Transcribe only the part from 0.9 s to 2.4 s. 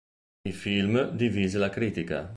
divise la critica.